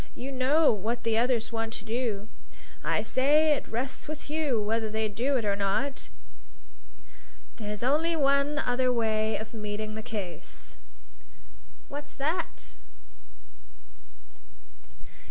You 0.15 0.31
know 0.31 0.71
what 0.73 1.03
the 1.03 1.15
others 1.19 1.51
want 1.51 1.73
to 1.73 1.85
do. 1.85 2.27
I 2.83 3.03
say 3.03 3.53
it 3.53 3.67
rests 3.67 4.07
with 4.07 4.31
you 4.31 4.59
whether 4.59 4.89
they 4.89 5.07
do 5.07 5.37
it 5.37 5.45
or 5.45 5.55
not. 5.55 6.09
There's 7.57 7.83
only 7.83 8.15
one 8.15 8.57
other 8.57 8.91
way 8.91 9.37
of 9.37 9.53
meeting 9.53 9.93
the 9.93 10.01
case." 10.01 10.75
"What's 11.87 12.15
that?" 12.15 12.77